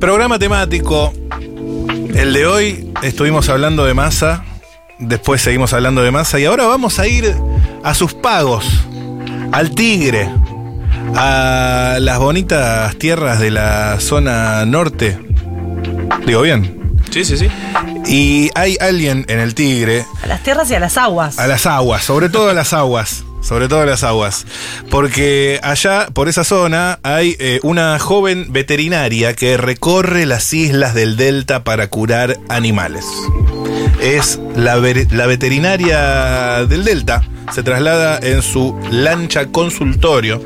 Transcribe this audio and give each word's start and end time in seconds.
Programa 0.00 0.38
temático. 0.38 1.12
El 2.14 2.32
de 2.32 2.46
hoy 2.46 2.92
estuvimos 3.02 3.48
hablando 3.48 3.84
de 3.84 3.94
masa, 3.94 4.44
después 4.98 5.42
seguimos 5.42 5.72
hablando 5.72 6.02
de 6.02 6.10
masa 6.10 6.38
y 6.40 6.44
ahora 6.46 6.66
vamos 6.66 6.98
a 6.98 7.06
ir 7.06 7.34
a 7.84 7.94
sus 7.94 8.14
pagos, 8.14 8.64
al 9.52 9.72
Tigre, 9.74 10.30
a 11.14 11.98
las 12.00 12.18
bonitas 12.18 12.96
tierras 12.96 13.40
de 13.40 13.50
la 13.50 14.00
zona 14.00 14.64
norte. 14.64 15.18
Digo 16.26 16.42
bien. 16.42 16.78
Sí, 17.10 17.24
sí, 17.24 17.36
sí. 17.36 17.48
Y 18.06 18.50
hay 18.54 18.76
alguien 18.80 19.24
en 19.28 19.38
el 19.40 19.54
Tigre, 19.54 20.04
A 20.22 20.26
las 20.26 20.42
tierras 20.42 20.70
y 20.70 20.74
a 20.74 20.80
las 20.80 20.96
aguas. 20.96 21.38
a 21.38 21.46
las 21.46 21.66
aguas, 21.66 22.04
sobre 22.04 22.28
todo 22.28 22.50
a 22.50 22.54
las 22.54 22.72
aguas. 22.72 23.24
Sobre 23.40 23.68
todo 23.68 23.84
las 23.86 24.04
aguas. 24.04 24.46
Porque 24.90 25.60
allá, 25.62 26.08
por 26.12 26.28
esa 26.28 26.44
zona, 26.44 26.98
hay 27.02 27.36
eh, 27.38 27.60
una 27.62 27.98
joven 27.98 28.52
veterinaria 28.52 29.34
que 29.34 29.56
recorre 29.56 30.26
las 30.26 30.52
islas 30.52 30.94
del 30.94 31.16
Delta 31.16 31.64
para 31.64 31.88
curar 31.88 32.38
animales. 32.48 33.04
Es 34.00 34.38
la, 34.56 34.76
la 34.76 35.26
veterinaria 35.26 36.66
del 36.66 36.84
Delta. 36.84 37.22
Se 37.52 37.62
traslada 37.62 38.18
en 38.22 38.42
su 38.42 38.78
lancha 38.90 39.46
consultorio. 39.46 40.42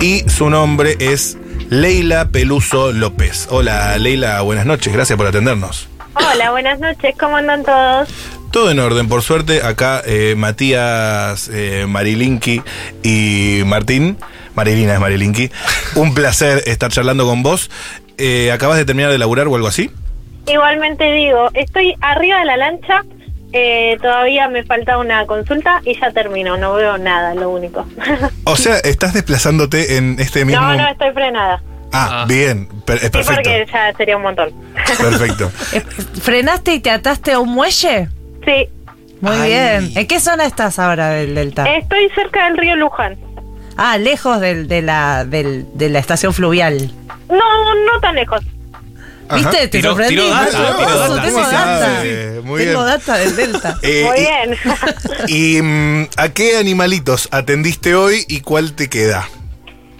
Y 0.00 0.28
su 0.28 0.50
nombre 0.50 0.96
es 1.00 1.36
Leila 1.70 2.28
Peluso 2.28 2.92
López. 2.92 3.48
Hola 3.50 3.96
Leila, 3.98 4.40
buenas 4.42 4.66
noches. 4.66 4.92
Gracias 4.92 5.16
por 5.16 5.26
atendernos. 5.26 5.88
Hola, 6.14 6.52
buenas 6.52 6.78
noches, 6.78 7.14
¿cómo 7.18 7.36
andan 7.36 7.64
todos? 7.64 8.08
Todo 8.54 8.70
en 8.70 8.78
orden, 8.78 9.08
por 9.08 9.22
suerte. 9.22 9.62
Acá 9.64 10.00
eh, 10.06 10.34
Matías 10.36 11.50
eh, 11.52 11.86
Marilinki 11.88 12.62
y 13.02 13.62
Martín. 13.66 14.16
Marilina 14.54 14.94
es 14.94 15.00
Marilinki. 15.00 15.50
Un 15.96 16.14
placer 16.14 16.62
estar 16.66 16.88
charlando 16.92 17.26
con 17.26 17.42
vos. 17.42 17.68
Eh, 18.16 18.52
¿Acabas 18.52 18.76
de 18.78 18.84
terminar 18.84 19.10
de 19.10 19.18
laburar 19.18 19.48
o 19.48 19.56
algo 19.56 19.66
así? 19.66 19.90
Igualmente 20.46 21.10
digo, 21.12 21.50
estoy 21.54 21.94
arriba 22.00 22.38
de 22.38 22.44
la 22.44 22.56
lancha, 22.56 23.02
eh, 23.52 23.96
todavía 24.00 24.46
me 24.48 24.62
falta 24.62 24.98
una 24.98 25.26
consulta 25.26 25.80
y 25.84 25.98
ya 25.98 26.12
terminó, 26.12 26.56
no 26.56 26.74
veo 26.74 26.96
nada, 26.96 27.34
lo 27.34 27.50
único. 27.50 27.84
O 28.44 28.54
sea, 28.54 28.76
estás 28.78 29.14
desplazándote 29.14 29.96
en 29.96 30.20
este 30.20 30.44
mismo. 30.44 30.60
no, 30.62 30.76
no 30.76 30.86
estoy 30.88 31.10
frenada. 31.12 31.60
Ah, 31.92 32.22
Ah. 32.22 32.24
bien. 32.28 32.68
per- 32.84 32.96
es 32.98 33.02
Sí, 33.04 33.08
perfecto. 33.10 33.34
porque 33.42 33.66
ya 33.72 33.92
sería 33.96 34.16
un 34.16 34.22
montón. 34.22 34.50
Perfecto. 34.98 35.50
¿Frenaste 36.22 36.74
y 36.74 36.78
te 36.80 36.90
ataste 36.90 37.32
a 37.32 37.40
un 37.40 37.48
muelle? 37.48 38.08
Sí, 38.44 38.68
Muy 39.20 39.36
Ay. 39.36 39.48
bien. 39.48 39.92
¿En 39.98 40.06
qué 40.06 40.20
zona 40.20 40.44
estás 40.46 40.78
ahora 40.78 41.10
del 41.10 41.34
Delta? 41.34 41.64
estoy 41.76 42.08
cerca 42.14 42.44
del 42.44 42.58
río 42.58 42.76
Luján. 42.76 43.16
Ah, 43.76 43.96
lejos 43.98 44.40
del- 44.40 44.68
de, 44.68 44.82
la, 44.82 45.24
del- 45.24 45.66
de 45.74 45.88
la 45.88 45.98
estación 45.98 46.32
fluvial. 46.34 46.92
No, 47.28 47.36
no 47.36 48.00
tan 48.00 48.14
lejos. 48.16 48.40
Ajá. 49.28 49.36
¿Viste? 49.36 49.68
Te 49.68 49.78
Tiró- 49.78 49.90
sorprendí. 49.90 50.16
tiró 50.16 50.28
data, 50.28 50.50
Tengo 50.50 50.76
tiró 50.76 50.98
data, 50.98 51.08
data. 51.08 51.22
Tengo 51.22 51.38
¿Cómo 51.38 51.50
data. 51.50 51.80
sabe? 51.96 52.40
Muy 52.44 52.60
Tengo 52.64 52.84
bien. 52.84 52.92
data 52.98 53.16
del 53.18 53.36
Delta. 53.36 53.78
Eh, 53.82 54.04
Muy 54.06 54.18
y- 54.18 54.20
bien. 54.20 54.58
¿Y 55.28 55.62
mm, 55.62 56.08
a 56.18 56.28
qué 56.28 56.56
animalitos 56.58 57.28
atendiste 57.32 57.94
hoy 57.94 58.24
y 58.28 58.40
cuál 58.42 58.74
te 58.74 58.88
queda? 58.90 59.26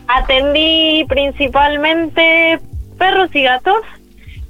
Atendí 0.06 1.04
principalmente 1.08 2.60
perros 2.98 3.30
y 3.34 3.42
gatos 3.42 3.80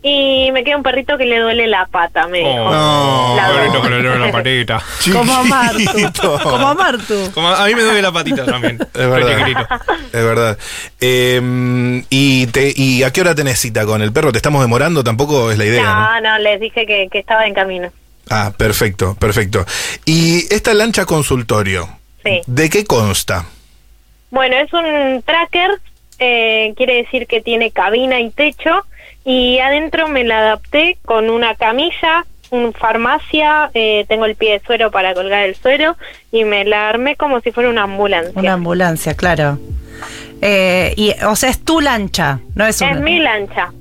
y 0.07 0.51
me 0.53 0.63
queda 0.65 0.77
un 0.77 0.83
perrito 0.83 1.17
que 1.17 1.25
le 1.25 1.39
duele 1.39 1.67
la 1.67 1.87
pata, 1.87 2.29
me 2.29 2.39
dijo. 2.41 2.51
No, 2.71 3.35
La 3.37 3.47
Ahorita 3.47 3.73
dos. 3.73 3.83
con 3.83 3.93
el 3.95 4.03
dedo 4.03 4.15
en 4.15 4.21
la 4.21 4.31
patita. 4.33 4.83
Como 5.13 5.33
a 5.35 5.43
Martu. 5.45 6.43
Como 6.43 6.69
a 6.69 6.75
Martu. 6.75 7.31
Como 7.33 7.49
a 7.49 7.65
mí 7.67 7.75
me 7.75 7.83
duele 7.83 8.03
la 8.03 8.13
patita 8.13 8.45
también. 8.45 8.79
Es 8.81 8.93
verdad. 9.11 9.81
Es 10.13 10.25
verdad. 10.25 10.59
Eh, 11.01 12.03
y, 12.11 12.47
te, 12.49 12.75
¿Y 12.77 13.03
a 13.03 13.13
qué 13.15 13.23
hora 13.23 13.35
tenés 13.35 13.59
cita 13.59 13.87
con 13.87 14.03
el 14.03 14.13
perro? 14.13 14.31
¿Te 14.31 14.37
estamos 14.39 14.61
demorando? 14.61 15.03
Tampoco 15.03 15.51
es 15.51 15.57
la 15.57 15.65
idea, 15.65 15.83
¿no? 15.83 16.21
No, 16.21 16.21
no, 16.21 16.39
les 16.39 16.61
dije 16.61 16.85
que, 16.85 17.09
que 17.11 17.19
estaba 17.19 17.47
en 17.47 17.55
camino. 17.55 17.91
Ah, 18.29 18.53
perfecto, 18.55 19.15
perfecto. 19.19 19.65
¿Y 20.05 20.53
esta 20.55 20.75
lancha 20.75 21.07
consultorio? 21.07 21.89
Sí. 22.23 22.43
¿De 22.47 22.69
qué 22.69 22.85
consta? 22.85 23.47
Bueno, 24.31 24.57
es 24.57 24.71
un 24.73 25.23
tracker, 25.23 25.71
eh, 26.19 26.75
quiere 26.77 26.97
decir 26.97 27.27
que 27.27 27.41
tiene 27.41 27.71
cabina 27.71 28.21
y 28.21 28.31
techo, 28.31 28.85
y 29.25 29.59
adentro 29.59 30.09
me 30.09 30.25
la 30.25 30.39
adapté 30.39 30.99
con 31.05 31.31
una 31.31 31.55
camilla, 31.55 32.27
un 32.51 32.73
farmacia, 32.73 33.71
eh, 33.75 34.05
tengo 34.09 34.27
el 34.27 34.37
pie 34.37 34.53
de 34.53 34.67
suero 34.67 34.91
para 34.91 35.15
colgar 35.15 35.45
el 35.45 35.55
suero, 35.55 35.97
y 36.31 36.45
me 36.45 36.65
la 36.65 36.89
armé 36.89 37.17
como 37.17 37.41
si 37.41 37.51
fuera 37.51 37.71
una 37.71 37.85
ambulancia. 37.85 38.33
Una 38.35 38.53
ambulancia, 38.53 39.15
claro. 39.15 39.59
Eh, 40.43 40.93
y, 40.97 41.13
o 41.25 41.37
sea, 41.37 41.51
es 41.51 41.65
tu 41.65 41.81
lancha, 41.81 42.41
no 42.55 42.67
es 42.67 42.81
una. 42.81 42.93
es 42.93 43.01
mi 43.01 43.19
lancha. 43.19 43.73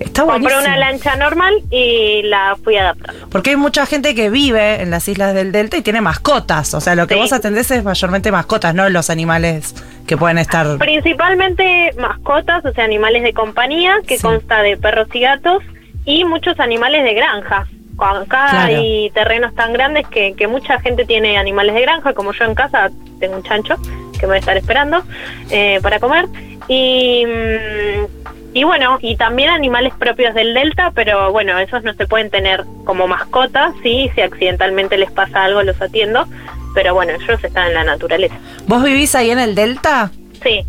Está 0.00 0.24
Compré 0.24 0.56
una 0.58 0.76
lancha 0.78 1.14
normal 1.16 1.54
y 1.70 2.22
la 2.22 2.56
fui 2.64 2.74
adaptando. 2.76 3.28
Porque 3.28 3.50
hay 3.50 3.56
mucha 3.56 3.84
gente 3.86 4.14
que 4.14 4.30
vive 4.30 4.80
en 4.80 4.90
las 4.90 5.06
islas 5.08 5.34
del 5.34 5.52
Delta 5.52 5.76
y 5.76 5.82
tiene 5.82 6.00
mascotas. 6.00 6.72
O 6.74 6.80
sea, 6.80 6.94
lo 6.94 7.06
que 7.06 7.14
Sí. 7.14 7.20
vos 7.20 7.32
atendés 7.34 7.70
es 7.70 7.84
mayormente 7.84 8.32
mascotas, 8.32 8.74
no 8.74 8.88
los 8.88 9.10
animales 9.10 9.74
que 10.06 10.16
pueden 10.16 10.38
estar. 10.38 10.78
Principalmente 10.78 11.92
mascotas, 11.98 12.64
o 12.64 12.72
sea, 12.72 12.84
animales 12.84 13.22
de 13.22 13.34
compañía, 13.34 13.96
que 14.06 14.16
Sí. 14.16 14.22
consta 14.22 14.62
de 14.62 14.76
perros 14.78 15.08
y 15.12 15.20
gatos, 15.20 15.62
y 16.06 16.24
muchos 16.24 16.58
animales 16.60 17.04
de 17.04 17.14
granja. 17.14 17.66
Acá 17.98 18.46
Claro. 18.50 18.76
hay 18.78 19.10
terrenos 19.10 19.54
tan 19.54 19.74
grandes 19.74 20.06
que, 20.08 20.32
que 20.32 20.46
mucha 20.46 20.80
gente 20.80 21.04
tiene 21.04 21.36
animales 21.36 21.74
de 21.74 21.82
granja, 21.82 22.14
como 22.14 22.32
yo 22.32 22.44
en 22.46 22.54
casa 22.54 22.90
tengo 23.20 23.36
un 23.36 23.42
chancho 23.42 23.76
que 24.18 24.22
me 24.26 24.28
va 24.30 24.34
a 24.36 24.38
estar 24.38 24.56
esperando 24.56 25.02
eh, 25.50 25.78
para 25.82 26.00
comer. 26.00 26.24
Y, 26.72 27.26
mm, 27.26 28.06
y 28.54 28.62
bueno, 28.64 28.98
y 29.00 29.16
también 29.16 29.48
animales 29.50 29.92
propios 29.98 30.34
del 30.34 30.54
delta, 30.54 30.92
pero 30.94 31.32
bueno, 31.32 31.58
esos 31.58 31.82
no 31.82 31.92
se 31.94 32.06
pueden 32.06 32.30
tener 32.30 32.64
como 32.84 33.08
mascotas, 33.08 33.74
sí, 33.82 34.08
si 34.14 34.20
accidentalmente 34.20 34.96
les 34.96 35.10
pasa 35.10 35.42
algo 35.44 35.62
los 35.64 35.80
atiendo, 35.82 36.26
pero 36.72 36.94
bueno, 36.94 37.12
ellos 37.12 37.42
están 37.42 37.68
en 37.68 37.74
la 37.74 37.82
naturaleza. 37.84 38.36
¿Vos 38.68 38.84
vivís 38.84 39.16
ahí 39.16 39.30
en 39.32 39.40
el 39.40 39.56
Delta? 39.56 40.12
Sí. 40.44 40.64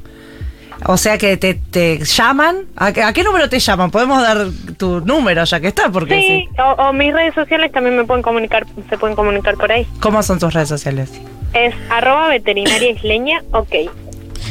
O 0.88 0.98
sea 0.98 1.20
que 1.20 1.38
te, 1.38 1.54
te 1.54 2.00
llaman. 2.00 2.66
¿A, 2.76 2.92
qué- 2.92 3.04
a 3.04 3.14
qué 3.14 3.24
número 3.24 3.48
te 3.48 3.60
llaman? 3.60 3.92
Podemos 3.92 4.20
dar 4.24 4.48
tu 4.80 5.02
número 5.02 5.44
ya 5.44 5.60
que 5.60 5.68
está, 5.68 5.92
porque 5.92 6.16
Sí, 6.20 6.28
sí. 6.28 6.50
O, 6.60 6.72
o 6.90 6.94
mis 6.94 7.14
redes 7.14 7.36
sociales 7.36 7.72
también 7.72 7.96
me 7.96 8.04
pueden 8.06 8.24
comunicar, 8.24 8.66
se 8.90 8.98
pueden 8.98 9.16
comunicar 9.16 9.56
por 9.58 9.72
ahí. 9.72 9.86
¿Cómo 10.00 10.24
son 10.24 10.40
tus 10.40 10.52
redes 10.56 10.70
sociales? 10.70 11.12
Es 11.54 11.76
arroba 11.92 12.30
veterinaria 12.30 12.90
isleña, 12.90 13.44
ok. 13.52 13.76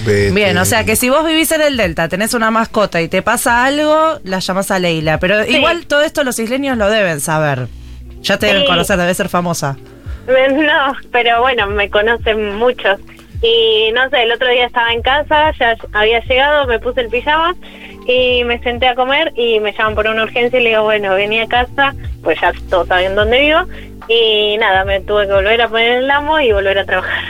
Vete. 0.05 0.31
Bien, 0.33 0.57
o 0.59 0.65
sea 0.65 0.85
que 0.85 0.97
si 0.97 1.11
vos 1.11 1.27
vivís 1.27 1.51
en 1.53 1.61
el 1.63 1.77
Delta, 1.77 2.09
tenés 2.09 2.35
una 2.35 2.51
mascota 2.51 3.01
y 3.01 3.09
te 3.09 3.23
pasa 3.23 3.65
algo, 3.65 4.19
la 4.25 4.39
llamás 4.39 4.71
a 4.71 4.79
Leila. 4.79 5.19
Pero 5.19 5.45
Sí. 5.45 5.57
igual 5.57 5.87
todo 5.87 6.03
esto 6.03 6.25
los 6.25 6.39
isleños 6.39 6.77
lo 6.79 6.89
deben 6.91 7.21
saber. 7.21 7.69
Ya 8.23 8.39
te 8.39 8.47
deben 8.47 8.67
conocer, 8.67 8.97
debe 8.99 9.15
ser 9.15 9.29
famosa. 9.29 9.77
No, 10.27 10.95
pero 11.11 11.41
bueno, 11.41 11.67
me 11.67 11.91
conocen 11.91 12.57
muchos. 12.57 12.99
Y 13.43 13.91
no 13.95 14.09
sé, 14.11 14.23
el 14.25 14.33
otro 14.33 14.49
día 14.49 14.67
estaba 14.67 14.93
en 14.93 15.01
casa, 15.03 15.53
ya 15.59 15.75
había 15.95 16.21
llegado, 16.21 16.67
me 16.67 16.79
puse 16.79 17.01
el 17.01 17.09
pijama 17.09 17.55
y 18.07 18.45
me 18.45 18.63
senté 18.63 18.87
a 18.87 18.95
comer 18.95 19.33
y 19.35 19.61
me 19.61 19.73
llaman 19.73 19.95
por 19.95 20.07
una 20.07 20.25
urgencia 20.25 20.61
y 20.61 20.63
le 20.63 20.69
digo, 20.71 20.83
bueno, 20.83 21.15
vení 21.15 21.41
a 21.41 21.47
casa, 21.47 21.95
pues 22.23 22.39
ya 22.41 22.53
todos 22.69 22.87
saben 22.89 23.15
dónde 23.15 23.41
vivo. 23.41 23.61
Y 24.09 24.57
nada, 24.59 24.85
me 24.85 25.01
tuve 25.01 25.27
que 25.27 25.33
volver 25.33 25.63
a 25.63 25.69
poner 25.69 25.93
el 26.03 26.11
amo 26.11 26.39
y 26.41 26.53
volver 26.53 26.79
a 26.81 26.85
trabajar. 26.85 27.23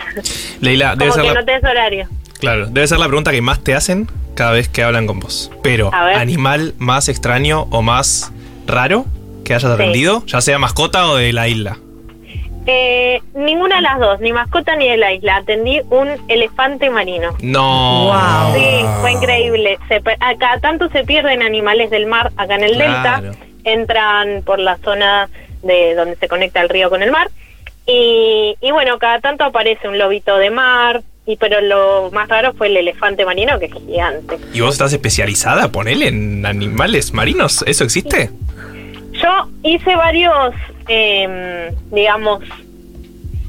Leila, 0.61 0.97
debe 0.97 1.11
Como 1.11 1.13
ser, 1.13 1.23
que 1.23 1.29
la, 1.29 1.41
no 1.41 1.47
tenés 1.47 1.65
horario. 1.65 2.09
Claro, 2.41 2.67
debe 2.67 2.87
ser 2.87 2.99
la 2.99 3.07
pregunta 3.07 3.31
que 3.31 3.41
más 3.43 3.63
te 3.63 3.75
hacen 3.75 4.09
cada 4.35 4.53
vez 4.53 4.69
que 4.69 4.83
hablan 4.83 5.07
con 5.07 5.21
vos. 5.21 5.51
Pero. 5.63 5.91
¿animal 5.95 6.75
más 6.79 7.09
extraño 7.09 7.67
o 7.71 7.83
más 7.83 8.33
raro 8.67 9.05
que 9.45 9.55
hayas 9.55 9.71
atendido? 9.71 10.25
Ya 10.27 10.41
sea 10.41 10.59
mascota 10.59 11.07
o 11.09 11.17
de 11.17 11.33
la 11.33 11.49
isla. 11.49 11.77
Eh, 12.67 13.21
ninguna 13.35 13.77
de 13.77 13.83
las 13.83 13.99
dos, 13.99 14.21
ni 14.21 14.33
mascota 14.33 14.77
ni 14.77 14.89
de 14.89 14.97
la 14.97 15.13
isla. 15.13 15.37
Atendí 15.37 15.81
un 15.91 16.09
elefante 16.29 16.91
marino. 16.91 17.31
No. 17.41 18.05
Wow. 18.13 18.55
Sí, 18.55 18.85
fue 19.01 19.13
increíble. 19.13 19.79
Se, 19.89 20.01
per- 20.01 20.19
acá 20.21 20.59
tanto 20.61 20.89
se 20.91 21.05
pierden 21.05 21.43
animales 21.43 21.91
del 21.91 22.07
mar, 22.07 22.31
acá 22.37 22.57
en 22.57 22.65
el 22.65 22.75
Claro. 22.75 23.23
delta, 23.23 23.39
entran 23.65 24.43
por 24.45 24.59
la 24.59 24.77
zona 24.79 25.29
de 25.63 25.95
donde 25.95 26.17
se 26.17 26.29
conecta 26.29 26.61
el 26.61 26.69
río 26.69 26.91
con 26.91 27.03
el 27.03 27.11
mar. 27.11 27.31
Y, 27.87 28.57
y 28.61 28.71
bueno, 28.71 28.99
cada 28.99 29.21
tanto 29.21 29.43
aparece 29.45 29.89
un 29.89 29.99
lobito 29.99 30.37
de 30.37 30.51
mar, 30.51 31.03
y 31.27 31.37
pero 31.37 31.61
lo 31.61 32.11
más 32.13 32.29
raro 32.29 32.53
fue 32.55 32.67
el 32.69 32.77
elefante 32.77 33.25
marino, 33.25 33.59
que 33.59 33.67
es 33.67 33.73
gigante. 33.75 34.39
¿Y 34.53 34.61
vos 34.61 34.73
estás 34.73 34.93
especializada, 34.93 35.71
ponele, 35.71 36.09
en 36.09 36.45
animales 36.47 37.13
marinos? 37.13 37.63
¿Eso 37.67 37.85
existe? 37.85 38.31
Yo 39.13 39.49
hice 39.63 39.95
varios, 39.97 40.55
eh, 40.89 41.73
digamos, 41.93 42.43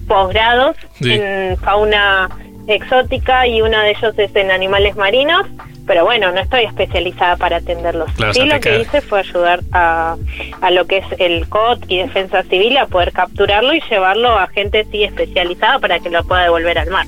posgrados 0.08 0.76
Sí. 1.00 1.14
en 1.14 1.58
fauna 1.58 2.30
exótica 2.68 3.48
y 3.48 3.62
uno 3.62 3.80
de 3.80 3.92
ellos 3.92 4.14
es 4.18 4.36
en 4.36 4.52
animales 4.52 4.96
marinos, 4.96 5.48
pero 5.88 6.04
bueno, 6.06 6.32
no 6.32 6.40
estoy 6.42 6.66
especializada 6.66 7.38
para 7.38 7.58
atenderlos. 7.58 8.12
Claro, 8.14 8.34
sí, 8.34 8.46
lo 8.46 8.60
que 8.60 8.82
hice 8.82 9.02
fue 9.02 9.20
ayudar 9.22 9.62
a, 9.72 10.16
a 10.62 10.72
lo 10.72 10.86
que 10.86 10.98
es 10.98 11.06
el 11.18 11.48
COT 11.50 11.86
y 11.88 11.98
Defensa 11.98 12.44
Civil 12.44 12.78
a 12.78 12.86
poder 12.86 13.12
capturarlo 13.14 13.74
y 13.74 13.82
llevarlo 13.90 14.38
a 14.38 14.48
gente 14.48 14.86
sí 14.92 15.04
especializada 15.04 15.80
para 15.80 16.00
que 16.00 16.10
lo 16.10 16.24
pueda 16.24 16.44
devolver 16.44 16.78
al 16.78 16.90
mar. 16.92 17.08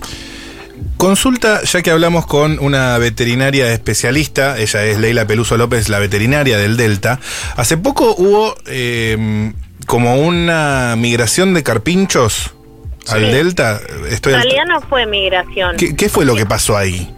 Consulta, 1.08 1.62
ya 1.64 1.82
que 1.82 1.92
hablamos 1.92 2.26
con 2.26 2.60
una 2.60 2.98
veterinaria 2.98 3.72
especialista, 3.74 4.58
ella 4.58 4.86
es 4.86 4.98
Leila 4.98 5.28
Peluso 5.28 5.58
López, 5.58 5.90
la 5.90 6.00
veterinaria 6.00 6.58
del 6.58 6.78
Delta. 6.78 7.20
Hace 7.58 7.76
poco 7.78 8.16
hubo 8.18 8.56
eh, 8.68 9.52
como 9.86 10.16
una 10.16 10.96
migración 10.98 11.54
de 11.54 11.62
carpinchos 11.62 12.54
al. 13.10 13.32
Delta. 13.34 13.82
Estoy 14.10 14.32
En 14.34 14.40
al- 14.40 14.44
realidad 14.46 14.64
no 14.70 14.82
fue 14.88 15.06
migración. 15.06 15.76
¿Qué, 15.76 15.94
qué 15.94 16.08
fue 16.08 16.24
lo 16.24 16.36
que 16.38 16.46
pasó 16.46 16.78
ahí? 16.78 17.14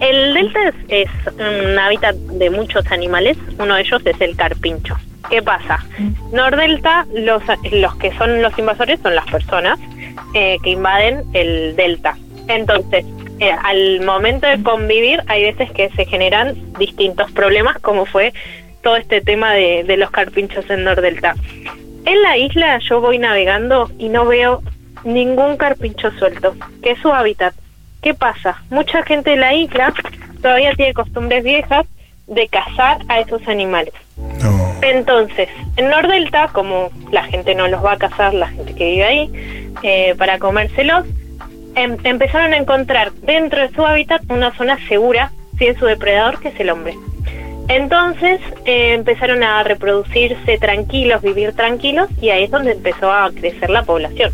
El 0.00 0.34
delta 0.34 0.58
es, 0.68 0.74
es 0.88 1.10
un 1.32 1.78
hábitat 1.78 2.14
de 2.16 2.50
muchos 2.50 2.84
animales, 2.92 3.38
uno 3.58 3.74
de 3.76 3.80
ellos 3.82 4.02
es 4.04 4.20
el 4.20 4.36
carpincho. 4.36 4.98
¿Qué 5.30 5.40
pasa? 5.40 5.82
Nordelta, 6.30 7.06
los, 7.14 7.42
los 7.72 7.94
que 7.96 8.14
son 8.18 8.42
los 8.42 8.58
invasores 8.58 9.00
son 9.02 9.14
las 9.14 9.24
personas 9.30 9.78
eh, 10.34 10.58
que 10.62 10.70
invaden 10.70 11.22
el 11.32 11.74
delta. 11.76 12.18
Entonces, 12.48 13.04
eh, 13.40 13.50
al 13.62 14.00
momento 14.02 14.46
de 14.46 14.62
convivir 14.62 15.22
hay 15.26 15.42
veces 15.42 15.70
que 15.72 15.90
se 15.90 16.04
generan 16.06 16.54
distintos 16.78 17.30
problemas, 17.32 17.78
como 17.80 18.06
fue 18.06 18.32
todo 18.82 18.96
este 18.96 19.20
tema 19.20 19.52
de, 19.54 19.84
de 19.84 19.96
los 19.96 20.10
carpinchos 20.10 20.68
en 20.70 20.84
Nordelta. 20.84 21.34
En 22.04 22.22
la 22.22 22.36
isla 22.36 22.78
yo 22.78 23.00
voy 23.00 23.18
navegando 23.18 23.90
y 23.98 24.08
no 24.08 24.26
veo 24.26 24.62
ningún 25.04 25.56
carpincho 25.56 26.10
suelto, 26.12 26.54
que 26.82 26.92
es 26.92 26.98
su 27.00 27.12
hábitat. 27.12 27.54
¿Qué 28.02 28.14
pasa? 28.14 28.62
Mucha 28.70 29.02
gente 29.02 29.30
de 29.30 29.36
la 29.36 29.54
isla 29.54 29.92
todavía 30.42 30.74
tiene 30.74 30.92
costumbres 30.92 31.42
viejas 31.42 31.86
de 32.26 32.48
cazar 32.48 32.98
a 33.08 33.20
esos 33.20 33.46
animales. 33.48 33.94
No. 34.42 34.74
Entonces, 34.82 35.48
en 35.76 35.88
Nordelta, 35.88 36.48
como 36.52 36.90
la 37.10 37.24
gente 37.24 37.54
no 37.54 37.68
los 37.68 37.82
va 37.82 37.92
a 37.92 37.98
cazar, 37.98 38.34
la 38.34 38.48
gente 38.48 38.74
que 38.74 38.90
vive 38.90 39.04
ahí, 39.04 39.72
eh, 39.82 40.14
para 40.18 40.38
comérselos, 40.38 41.06
em- 41.74 41.96
empezaron 42.04 42.52
a 42.52 42.56
encontrar 42.56 43.12
dentro 43.12 43.60
de 43.62 43.74
su 43.74 43.84
hábitat 43.84 44.22
una 44.28 44.52
zona 44.56 44.78
segura 44.88 45.30
sin 45.58 45.76
su 45.78 45.86
depredador, 45.86 46.40
que 46.40 46.48
es 46.48 46.60
el 46.60 46.70
hombre. 46.70 46.94
Entonces 47.68 48.40
eh, 48.66 48.92
empezaron 48.94 49.42
a 49.42 49.62
reproducirse 49.62 50.58
tranquilos, 50.58 51.22
vivir 51.22 51.54
tranquilos, 51.54 52.08
y 52.20 52.28
ahí 52.30 52.44
es 52.44 52.50
donde 52.50 52.72
empezó 52.72 53.10
a 53.12 53.30
crecer 53.30 53.70
la 53.70 53.82
población. 53.84 54.32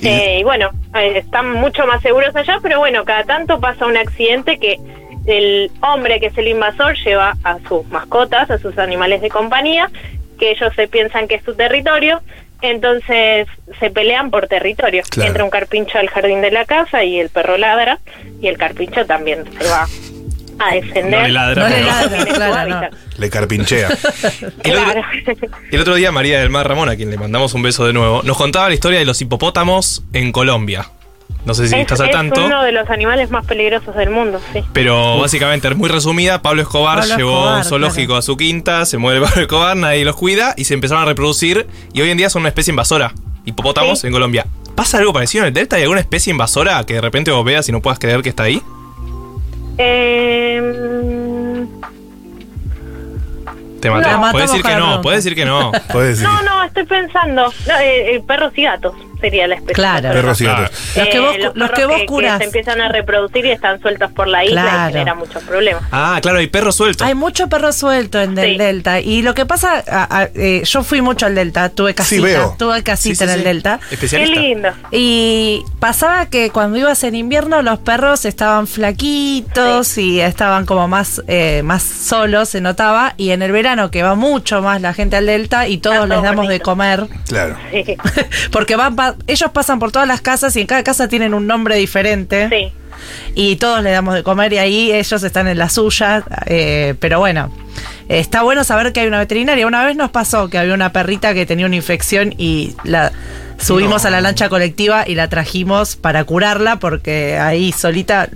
Y- 0.00 0.08
Eh, 0.08 0.38
y 0.40 0.44
bueno, 0.44 0.70
eh, 0.94 1.18
están 1.18 1.52
mucho 1.54 1.86
más 1.86 2.00
seguros 2.02 2.34
allá, 2.34 2.58
pero 2.62 2.78
bueno, 2.78 3.04
cada 3.04 3.24
tanto 3.24 3.60
pasa 3.60 3.84
un 3.86 3.96
accidente 3.96 4.58
que 4.58 4.78
el 5.26 5.70
hombre 5.82 6.20
que 6.20 6.26
es 6.26 6.38
el 6.38 6.48
invasor 6.48 6.94
lleva 7.04 7.36
a 7.44 7.58
sus 7.68 7.86
mascotas, 7.88 8.50
a 8.50 8.58
sus 8.58 8.78
animales 8.78 9.20
de 9.20 9.28
compañía, 9.28 9.90
que 10.38 10.52
ellos 10.52 10.72
se 10.74 10.88
piensan 10.88 11.26
que 11.28 11.34
es 11.34 11.42
su 11.42 11.54
territorio, 11.54 12.20
entonces 12.62 13.46
se 13.78 13.90
pelean 13.90 14.30
por 14.30 14.48
territorio. 14.48 15.02
Claro. 15.08 15.28
Entra 15.28 15.44
un 15.44 15.50
carpincho 15.50 15.98
al 15.98 16.08
jardín 16.08 16.40
de 16.40 16.50
la 16.50 16.64
casa 16.64 17.04
y 17.04 17.18
el 17.20 17.28
perro 17.30 17.56
ladra 17.56 17.98
y 18.40 18.48
el 18.48 18.56
carpincho 18.58 19.06
también 19.06 19.44
se 19.58 19.68
va 19.68 19.86
a 20.58 20.74
defender. 20.74 21.20
No 21.20 21.26
le 21.26 21.32
ladra, 21.32 21.62
No 21.62 21.76
le 21.76 21.82
ladra. 21.82 22.24
Claro. 22.34 22.96
Le 23.18 23.30
carpinchea. 23.30 23.88
El 24.62 24.76
otro, 24.76 25.02
el 25.72 25.80
otro 25.80 25.94
día 25.96 26.12
María 26.12 26.38
del 26.38 26.50
Mar 26.50 26.68
Ramón, 26.68 26.88
a 26.88 26.94
quien 26.94 27.10
le 27.10 27.16
mandamos 27.16 27.52
un 27.54 27.62
beso 27.62 27.84
de 27.86 27.92
nuevo, 27.92 28.22
nos 28.22 28.36
contaba 28.36 28.68
la 28.68 28.74
historia 28.74 28.98
de 29.00 29.04
los 29.04 29.20
hipopótamos 29.20 30.04
en 30.12 30.30
Colombia. 30.30 30.88
No 31.48 31.54
sé 31.54 31.66
si 31.66 31.74
es, 31.74 31.80
estás 31.80 31.98
al 32.00 32.08
es 32.08 32.12
tanto. 32.12 32.44
uno 32.44 32.62
de 32.62 32.72
los 32.72 32.90
animales 32.90 33.30
más 33.30 33.42
peligrosos 33.46 33.96
del 33.96 34.10
mundo, 34.10 34.38
sí. 34.52 34.62
Pero 34.74 35.18
básicamente, 35.18 35.74
muy 35.74 35.88
resumida, 35.88 36.42
Pablo 36.42 36.60
Escobar 36.60 36.98
Pablo 36.98 37.16
llevó 37.16 37.30
Escobar, 37.38 37.56
un 37.56 37.64
zoológico 37.64 38.06
claro. 38.08 38.18
a 38.18 38.22
su 38.22 38.36
quinta, 38.36 38.84
se 38.84 38.98
muere 38.98 39.20
Pablo 39.26 39.40
Escobar, 39.40 39.74
nadie 39.74 40.04
los 40.04 40.14
cuida 40.14 40.52
y 40.58 40.64
se 40.64 40.74
empezaron 40.74 41.02
a 41.04 41.06
reproducir 41.06 41.66
y 41.94 42.02
hoy 42.02 42.10
en 42.10 42.18
día 42.18 42.28
son 42.28 42.40
una 42.42 42.50
especie 42.50 42.70
invasora. 42.70 43.14
Hipopótamos 43.46 44.00
Sí. 44.00 44.08
en 44.08 44.12
Colombia. 44.12 44.44
¿Pasa 44.74 44.98
algo 44.98 45.14
parecido 45.14 45.44
en 45.44 45.48
el 45.48 45.54
Delta? 45.54 45.76
¿Hay 45.76 45.82
alguna 45.84 46.00
especie 46.00 46.30
invasora 46.32 46.84
que 46.84 46.92
de 46.92 47.00
repente 47.00 47.30
vos 47.30 47.42
veas 47.46 47.66
y 47.70 47.72
no 47.72 47.80
puedas 47.80 47.98
creer 47.98 48.20
que 48.20 48.28
está 48.28 48.42
ahí? 48.42 48.62
Eh, 49.78 51.64
Te 53.80 53.90
maté. 53.90 54.10
No. 54.10 54.30
Puedes 54.32 54.50
decir 54.50 54.64
que 54.66 54.76
no, 54.76 55.00
puedes 55.00 55.24
decir 55.24 55.34
que 55.34 55.44
no. 55.46 55.72
Puedes 55.90 56.18
decir. 56.18 56.28
No, 56.28 56.42
no, 56.42 56.64
estoy 56.64 56.84
pensando. 56.84 57.52
No, 57.66 57.78
eh, 57.80 58.16
eh, 58.16 58.22
perros 58.26 58.52
y 58.56 58.64
gatos 58.64 58.94
sería 59.20 59.46
la 59.46 59.54
especie. 59.56 59.74
Claro. 59.74 60.10
Perros 60.12 60.40
y 60.40 60.44
Claro. 60.44 60.62
gatos. 60.62 60.78
Los 60.96 61.08
que 61.08 61.18
vos- 61.20 61.38
los, 61.38 61.56
los 61.56 61.70
que 61.72 61.84
vos 61.86 62.00
curás. 62.06 62.38
se 62.38 62.44
empiezan 62.44 62.80
a 62.80 62.88
reproducir 62.88 63.44
y 63.46 63.50
están 63.50 63.80
sueltos 63.80 64.10
por 64.12 64.28
la 64.28 64.44
isla 64.44 64.62
Claro. 64.62 64.90
y 64.90 64.92
genera 64.92 65.14
muchos 65.14 65.42
problemas. 65.44 65.82
Ah, 65.92 66.18
claro, 66.22 66.38
hay 66.38 66.46
perros 66.46 66.76
sueltos. 66.76 67.06
Hay 67.06 67.14
mucho 67.14 67.48
perro 67.48 67.72
suelto 67.72 68.20
en 68.20 68.36
el 68.38 68.52
Sí. 68.52 68.58
Delta. 68.58 69.00
Y 69.00 69.22
lo 69.22 69.34
que 69.34 69.46
pasa, 69.46 69.82
a- 69.90 70.18
a- 70.20 70.28
eh, 70.34 70.62
yo 70.64 70.82
fui 70.82 71.00
mucho 71.00 71.26
al 71.26 71.34
Delta, 71.34 71.68
tuve 71.70 71.94
casita, 71.94 72.22
veo. 72.24 72.54
tuve 72.58 72.82
casita 72.82 73.14
Sí, 73.14 73.16
sí, 73.18 73.24
en 73.24 73.30
el 73.30 73.38
sí. 73.38 73.44
Delta. 73.44 73.80
Qué 74.10 74.26
lindo. 74.26 74.68
Y 74.90 75.64
pasaba 75.80 76.26
que 76.26 76.50
cuando 76.50 76.78
ibas 76.78 77.02
en 77.04 77.14
invierno 77.14 77.62
los 77.62 77.78
perros 77.78 78.24
estaban 78.24 78.66
flaquitos 78.66 79.98
y 79.98 80.20
estaban 80.20 80.66
como 80.66 80.88
más, 80.88 81.22
eh, 81.28 81.62
más 81.64 81.82
solos, 81.82 82.48
se 82.50 82.60
notaba. 82.60 83.14
Y 83.16 83.30
en 83.30 83.42
el 83.42 83.52
verano 83.52 83.90
que 83.90 84.02
va 84.02 84.14
mucho 84.14 84.62
más 84.62 84.80
la 84.80 84.92
gente 84.94 85.16
al 85.16 85.26
Delta 85.26 85.68
y 85.68 85.78
todos 85.78 86.08
les 86.08 86.22
damos 86.22 86.48
de 86.48 86.60
comer. 86.60 87.06
Claro. 87.28 87.56
Sí. 87.70 87.84
Porque 88.52 88.76
van 88.76 88.96
ellos 89.26 89.50
pasan 89.52 89.78
por 89.78 89.92
todas 89.92 90.08
las 90.08 90.20
casas 90.20 90.54
y 90.56 90.60
en 90.60 90.66
cada 90.66 90.82
casa 90.82 91.08
tienen 91.08 91.34
un 91.34 91.46
nombre 91.46 91.76
diferente. 91.76 92.48
sí. 92.50 92.72
Y 93.36 93.56
todos 93.56 93.80
les 93.84 93.92
damos 93.92 94.14
de 94.14 94.24
comer 94.24 94.52
y 94.54 94.58
ahí 94.58 94.92
ellos 94.92 95.22
están 95.22 95.46
en 95.46 95.56
la 95.56 95.68
suya. 95.68 96.24
eh, 96.46 96.94
pero 96.98 97.20
bueno, 97.20 97.48
está 98.08 98.42
bueno 98.42 98.64
saber 98.64 98.92
que 98.92 99.00
hay 99.00 99.06
una 99.06 99.20
veterinaria. 99.20 99.66
Una 99.68 99.84
vez 99.84 99.94
nos 99.96 100.10
pasó 100.10 100.50
que 100.50 100.58
había 100.58 100.74
una 100.74 100.90
perrita 100.92 101.32
que 101.32 101.46
tenía 101.46 101.66
una 101.66 101.76
infección 101.76 102.34
y 102.38 102.74
la 102.82 103.12
subimos 103.56 104.04
a 104.04 104.10
la 104.10 104.20
lancha 104.20 104.48
colectiva 104.48 105.04
y 105.06 105.14
la 105.14 105.28
trajimos 105.28 105.94
para 105.94 106.24
curarla 106.24 106.76
porque 106.80 107.38
ahí 107.38 107.70
solita 107.70 108.28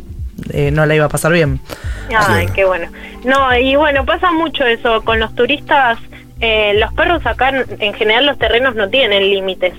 eh, 0.52 0.70
no 0.70 0.86
la 0.86 0.94
iba 0.94 1.06
a 1.06 1.08
pasar 1.08 1.32
bien. 1.32 1.60
Ay, 2.08 2.46
Claro. 2.46 2.52
qué 2.54 2.64
bueno. 2.64 2.88
No, 3.24 3.56
y 3.58 3.74
bueno, 3.74 4.04
pasa 4.06 4.30
mucho 4.30 4.64
eso 4.64 5.02
con 5.02 5.18
los 5.18 5.34
turistas. 5.34 5.98
eh, 6.40 6.74
los 6.78 6.92
perros 6.94 7.24
acá, 7.26 7.50
en 7.80 7.94
general, 7.94 8.26
los 8.26 8.38
terrenos 8.38 8.74
no 8.76 8.88
tienen 8.88 9.22
límites. 9.28 9.74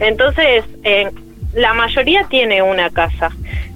Entonces, 0.00 0.64
eh, 0.82 1.10
la 1.54 1.72
mayoría 1.74 2.24
tiene 2.28 2.62
una 2.62 2.90
casa. 2.90 3.30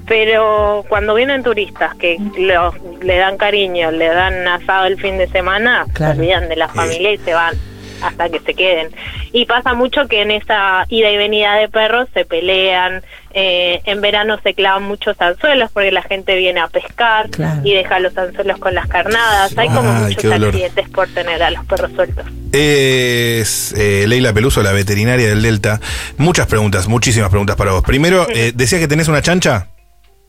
Pero 0.06 0.84
cuando 0.88 1.14
vienen 1.14 1.42
turistas 1.42 1.94
que 1.96 2.16
lo- 2.38 2.74
le 3.02 3.18
dan 3.18 3.36
cariño, 3.36 3.90
le 3.90 4.06
dan 4.06 4.48
asado 4.48 4.86
el 4.86 4.98
fin 4.98 5.18
de 5.18 5.26
semana, 5.28 5.84
Claro. 5.92 6.14
se 6.14 6.20
olvidan 6.20 6.48
de 6.48 6.56
la 6.56 6.68
familia 6.68 7.12
y 7.12 7.18
se 7.18 7.34
van 7.34 7.54
hasta 8.02 8.28
que 8.28 8.40
se 8.40 8.54
queden. 8.54 8.88
Y 9.32 9.46
pasa 9.46 9.74
mucho 9.74 10.06
que 10.08 10.22
en 10.22 10.30
esa 10.30 10.84
ida 10.88 11.10
y 11.10 11.16
venida 11.16 11.54
de 11.56 11.68
perros 11.68 12.08
se 12.14 12.24
pelean, 12.24 13.02
eh, 13.34 13.80
en 13.84 14.00
verano 14.00 14.38
se 14.42 14.54
clavan 14.54 14.84
muchos 14.84 15.20
anzuelos 15.20 15.70
porque 15.72 15.92
la 15.92 16.02
gente 16.02 16.34
viene 16.36 16.60
a 16.60 16.68
pescar 16.68 17.28
Claro. 17.30 17.60
y 17.62 17.74
deja 17.74 17.98
los 18.00 18.16
anzuelos 18.16 18.58
con 18.58 18.74
las 18.74 18.86
carnadas. 18.88 19.56
Hay 19.56 19.68
como 19.68 19.90
Ay, 19.90 20.14
muchos 20.14 20.32
accidentes 20.32 20.88
por 20.88 21.08
tener 21.08 21.42
a 21.42 21.50
los 21.50 21.64
perros 21.66 21.90
sueltos. 21.94 22.24
Es 22.52 23.72
eh, 23.76 24.06
Leila 24.08 24.32
Peluso, 24.32 24.62
la 24.62 24.72
veterinaria 24.72 25.28
del 25.28 25.42
Delta. 25.42 25.80
Muchas 26.16 26.46
preguntas, 26.46 26.88
muchísimas 26.88 27.28
preguntas 27.30 27.56
para 27.56 27.72
vos. 27.72 27.82
Primero, 27.82 28.26
eh, 28.34 28.52
decías 28.54 28.80
que 28.80 28.88
tenés 28.88 29.08
una 29.08 29.22
chancha. 29.22 29.68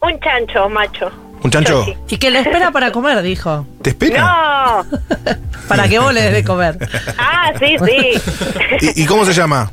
Un 0.01 0.19
chancho, 0.19 0.69
macho. 0.69 1.11
¿Un 1.43 1.51
chancho? 1.51 1.85
Y 2.09 2.17
que 2.17 2.31
le 2.31 2.39
espera 2.39 2.71
para 2.71 2.91
comer, 2.91 3.21
dijo. 3.21 3.65
¿Te 3.81 3.91
espera? 3.91 4.21
¡No! 4.21 4.99
Para 5.69 5.87
que 5.87 5.99
vos 5.99 6.11
le 6.13 6.21
des 6.23 6.33
de 6.33 6.43
comer. 6.43 6.77
Ah, 7.17 7.51
sí, 7.59 7.75
sí. 7.85 8.91
¿Y, 8.95 9.03
y 9.03 9.05
cómo 9.05 9.23
se 9.23 9.33
llama? 9.33 9.71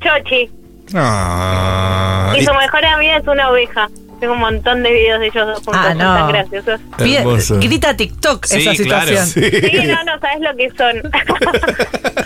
Chochi. 0.00 0.48
Ah, 0.94 2.32
Y 2.36 2.40
y- 2.40 2.44
su 2.44 2.54
mejor 2.54 2.84
amiga 2.84 3.16
es 3.16 3.26
una 3.26 3.50
oveja. 3.50 3.88
Tengo 4.20 4.34
un 4.34 4.40
montón 4.40 4.82
de 4.84 4.92
videos 4.92 5.18
de 5.20 5.26
ellos 5.26 5.46
dos 5.46 5.56
juntos. 5.56 5.74
Ah, 5.84 5.92
no. 5.94 6.14
tan 6.14 6.28
graciosos. 6.28 6.80
Pide- 6.98 7.58
grita 7.60 7.96
TikTok 7.96 8.44
Sí, 8.46 8.66
esa 8.66 8.82
claro. 8.84 9.06
situación. 9.16 9.26
Sí, 9.26 9.86
no, 9.88 10.04
no, 10.04 10.20
sabes 10.20 10.40
lo 10.40 10.56
que 10.56 10.70
son. 10.70 11.02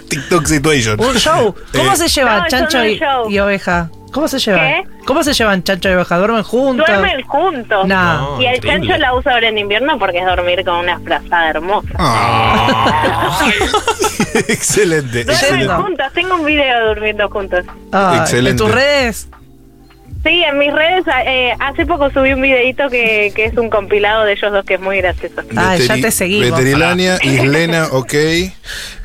TikTok 0.09 0.47
situation. 0.47 1.01
Un 1.01 1.15
show. 1.17 1.55
¿Cómo 1.73 1.93
Eh, 1.93 1.97
se 2.09 2.23
No, 2.23 2.45
es 2.45 2.51
chancho 2.51 2.79
y 3.31 3.39
oveja? 3.39 3.91
¿Cómo 4.13 4.29
se 4.29 4.39
llevan? 4.39 4.61
¿Qué? 4.85 4.89
¿Cómo 5.07 5.23
se 5.23 5.33
llevan 5.33 5.63
chancho 5.63 5.89
y 5.91 5.93
oveja? 5.93 6.19
¿Duermen 6.19 6.43
juntos? 6.43 6.87
Duermen 6.87 7.23
juntos. 7.27 7.87
No. 7.87 8.37
No. 8.37 8.43
Y 8.43 8.47
el 8.47 8.57
increíble. 8.57 8.89
chancho 8.89 9.01
la 9.03 9.15
usa 9.15 9.33
ahora 9.35 9.49
en 9.49 9.59
invierno 9.59 9.99
porque 9.99 10.19
es 10.19 10.27
dormir 10.27 10.65
con 10.65 10.77
una 10.77 10.99
frazada 11.01 11.51
hermosa. 11.51 11.89
Ah. 11.99 13.41
excelente. 14.49 15.25
Duermen 15.25 15.31
excelente. 15.35 15.75
juntos, 15.75 16.07
tengo 16.15 16.35
un 16.37 16.45
video 16.45 16.89
durmiendo 16.89 17.29
juntos. 17.29 17.65
Ay, 17.93 18.19
Excelente. 18.19 18.51
¿En 18.51 18.57
tus 18.57 18.71
redes? 18.75 19.29
Sí, 20.25 20.43
en 20.43 20.59
mis 20.59 20.73
redes 20.73 21.05
eh, 21.27 21.55
hace 21.61 21.87
poco 21.87 22.11
subí 22.11 22.33
un 22.33 22.43
videito 22.43 22.91
que, 22.91 23.33
que 23.37 23.45
es 23.45 23.57
un 23.57 23.71
compilado 23.71 24.25
de 24.25 24.33
ellos 24.33 24.51
dos 24.53 24.65
que 24.65 24.75
es 24.75 24.81
muy 24.81 24.99
gracioso. 24.99 25.43
Ay, 25.57 25.87
ya 25.87 25.95
te 25.97 26.11
seguimos. 26.11 26.51
Veterinaria, 26.51 27.19
Islena, 27.23 27.87
ok. 27.93 28.15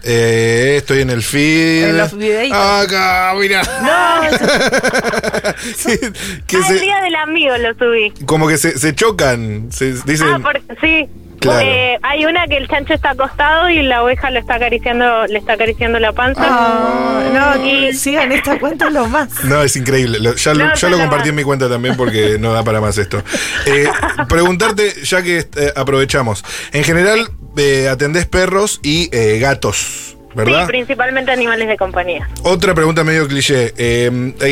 Eh, 0.06 0.76
estoy 0.78 1.02
en 1.02 1.12
el 1.12 1.22
feed. 1.22 1.90
En 1.90 1.98
los 2.00 2.18
videitos. 2.18 2.58
Acá, 2.58 3.34
mira. 3.40 3.62
No, 3.84 4.22
que, 5.86 6.12
que 6.48 6.58
ah, 6.58 6.60
el 6.60 6.64
se, 6.66 6.80
día 6.80 7.00
del 7.02 7.16
amigo 7.16 7.56
lo 7.58 7.74
subí. 7.76 8.12
como 8.26 8.48
que 8.48 8.58
se, 8.58 8.78
se 8.80 8.96
chocan. 8.96 9.72
Se, 9.72 9.94
dice, 10.06 10.26
Ah, 10.28 10.40
porque, 10.42 10.62
sí. 10.82 11.10
Claro. 11.44 11.60
Eh, 11.68 12.00
hay 12.02 12.26
una 12.26 12.48
que 12.48 12.58
el 12.58 12.68
chancho 12.68 12.94
está 12.94 13.12
acostado 13.12 13.70
y 13.70 13.82
la 13.84 14.04
oveja 14.04 14.32
lo 14.32 14.40
está 14.40 14.56
acariciando, 14.56 15.28
le 15.28 15.38
está 15.40 15.54
acariciando 15.54 16.00
la 16.00 16.12
panza. 16.14 16.42
Ah, 16.46 17.56
no, 17.58 17.66
Y- 17.66 17.94
sigan 17.94 18.32
esta 18.32 18.58
cuenta 18.60 18.90
lo 18.90 19.08
más. 19.08 19.30
No, 19.44 19.62
es 19.62 19.76
increíble. 19.76 20.20
Lo- 20.20 20.36
ya 20.36 20.54
lo, 20.54 20.66
No, 20.68 20.74
ya 20.76 20.90
lo 20.90 20.98
compartí 20.98 21.30
en 21.30 21.36
mi 21.36 21.44
cuenta 21.44 21.68
también 21.70 21.96
porque 21.98 22.38
no 22.40 22.54
da 22.54 22.64
para 22.64 22.80
más 22.82 22.98
esto. 22.98 23.22
Eh, 23.66 23.88
preguntarte, 24.30 24.94
ya 25.04 25.22
que 25.22 25.40
eh, 25.40 25.74
aprovechamos. 25.76 26.44
En 26.72 26.84
general, 26.84 27.28
eh, 27.58 27.88
atendés 27.90 28.26
perros 28.26 28.80
y 28.82 29.10
eh, 29.12 29.40
gatos, 29.40 30.18
¿verdad? 30.36 30.62
Sí, 30.62 30.68
principalmente 30.68 31.32
animales 31.32 31.68
de 31.68 31.78
compañía. 31.78 32.30
Otra 32.44 32.74
pregunta 32.74 33.04
medio 33.04 33.28
cliché. 33.28 33.74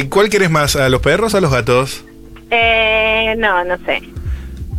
¿Cuál 0.09 0.29
querés 0.29 0.49
más, 0.49 0.75
a 0.75 0.89
los 0.89 1.01
perros 1.01 1.33
o 1.33 1.37
a 1.37 1.41
los 1.41 1.51
gatos? 1.51 2.03
Eh, 2.49 3.33
no, 3.37 3.63
no 3.63 3.77
sé. 3.85 4.01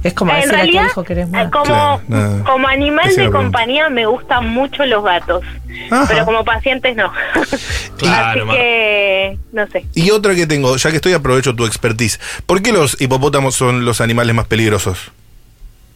Es 0.03 0.15
como 0.15 0.33
en 0.33 0.41
decir 0.41 0.51
a 0.55 0.59
tu 0.59 0.63
realidad, 0.63 0.87
hijo 0.87 1.05
que 1.05 1.13
eres 1.13 1.29
eh, 1.29 1.31
más. 1.31 1.51
como, 1.51 2.01
Claro, 2.07 2.45
como 2.45 2.69
animal 2.69 3.15
de 3.15 3.31
compañía 3.31 3.89
me 3.89 4.07
gustan 4.07 4.49
mucho 4.49 4.85
los 4.85 5.05
gatos, 5.05 5.45
Ajá. 5.91 6.07
pero 6.09 6.25
como 6.25 6.45
pacientes 6.45 6.97
no. 6.97 7.13
Claro, 7.99 8.45
Así 8.51 8.57
que, 8.59 9.39
no 9.53 9.67
sé. 9.69 9.87
Y 9.95 10.11
otra 10.11 10.35
que 10.35 10.47
tengo, 10.47 10.77
ya 10.77 10.91
que 10.91 10.97
estoy, 10.97 11.13
aprovecho 11.13 11.55
tu 11.55 11.65
expertise. 11.67 12.19
¿Por 12.47 12.63
qué 12.63 12.73
los 12.73 13.01
hipopótamos 13.01 13.55
son 13.55 13.85
los 13.85 14.01
animales 14.01 14.35
más 14.35 14.47
peligrosos? 14.47 15.13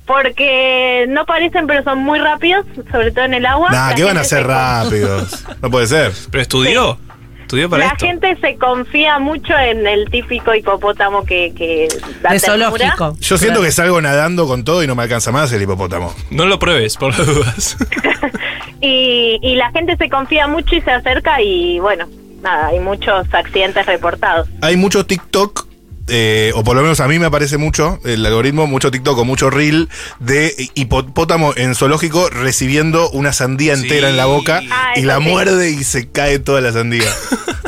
Porque 0.07 1.07
no 1.09 1.27
parecen, 1.27 1.67
pero 1.67 1.83
son 1.83 1.99
muy 1.99 2.21
rápidos, 2.21 2.65
sobre 2.93 3.11
todo 3.11 3.25
en 3.25 3.35
el 3.35 3.45
agua. 3.45 3.71
Nah, 3.71 3.93
que 3.93 4.05
van 4.05 4.17
a 4.19 4.23
ser 4.23 4.47
rápidos. 4.47 5.45
No 5.61 5.69
puede 5.69 5.89
ser. 5.89 6.13
Pero 6.31 6.43
estudió. 6.43 6.99
Estudió 7.47 7.71
para 7.71 7.85
La 7.87 7.93
esto. 7.93 8.07
gente 8.07 8.37
se 8.41 8.57
confía 8.57 9.21
mucho 9.21 9.57
en 9.57 9.87
el 9.87 10.11
típico 10.11 10.53
hipopótamo 10.53 11.25
que, 11.25 11.53
que 11.57 11.87
da 12.21 12.31
ternura. 12.31 12.71
zoológico. 12.71 13.17
Yo 13.21 13.39
siento 13.39 13.63
que 13.63 13.71
salgo 13.71 14.01
nadando 14.01 14.49
con 14.49 14.65
todo 14.65 14.83
y 14.83 14.89
no 14.89 14.97
me 14.97 15.05
alcanza 15.05 15.31
más 15.31 15.53
el 15.53 15.63
hipopótamo. 15.63 16.13
No 16.31 16.47
lo 16.47 16.59
pruebes, 16.59 16.97
por 16.97 17.17
las 17.17 17.27
dudas. 17.27 17.77
Y, 18.81 19.39
y 19.43 19.55
la 19.57 19.71
gente 19.71 19.97
se 19.97 20.11
confía 20.11 20.47
mucho 20.49 20.75
y 20.77 20.83
se 20.83 20.91
acerca 20.91 21.41
y 21.41 21.79
bueno, 21.79 22.07
nada, 22.43 22.67
hay 22.69 22.79
muchos 22.79 23.27
accidentes 23.33 23.87
reportados. 23.87 24.49
Hay 24.61 24.77
mucho 24.77 25.07
TikTok, 25.07 25.67
eh, 26.09 26.53
o 26.55 26.63
por 26.65 26.77
lo 26.77 26.83
menos 26.83 27.01
a 27.01 27.09
mí 27.09 27.19
me 27.19 27.27
aparece 27.27 27.57
mucho, 27.59 27.99
el 28.05 28.25
algoritmo, 28.25 28.67
mucho 28.67 28.91
TikTok 28.91 29.19
o 29.19 29.25
mucho 29.25 29.51
reel 29.51 29.89
de 30.21 30.55
hipopótamo 30.75 31.53
en 31.57 31.75
zoológico 31.75 32.29
recibiendo 32.31 33.11
una 33.11 33.33
sandía 33.33 33.75
Sí. 33.77 33.83
entera 33.83 34.09
en 34.11 34.17
la 34.17 34.27
boca 34.27 34.63
Ah, 34.71 34.93
y 34.97 35.03
la 35.03 35.19
sí. 35.19 35.23
muerde 35.25 35.71
y 35.71 35.85
se 35.85 36.09
cae 36.09 36.39
toda 36.39 36.61
la 36.61 36.73
sandía. 36.73 37.05